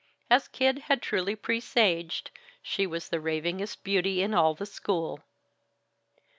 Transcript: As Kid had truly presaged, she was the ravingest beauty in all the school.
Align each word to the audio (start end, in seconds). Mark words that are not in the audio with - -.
As 0.31 0.47
Kid 0.47 0.79
had 0.89 0.99
truly 1.03 1.35
presaged, 1.35 2.31
she 2.63 2.87
was 2.87 3.09
the 3.09 3.19
ravingest 3.19 3.83
beauty 3.83 4.23
in 4.23 4.33
all 4.33 4.55
the 4.55 4.65
school. 4.65 5.19